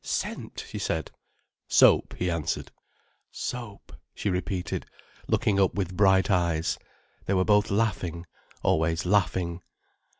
[0.03, 1.11] "Scent," she said.
[1.67, 2.71] "Soap," he answered.
[3.29, 4.87] "Soap," she repeated,
[5.27, 6.79] looking up with bright eyes.
[7.27, 8.25] They were both laughing,
[8.63, 9.61] always laughing.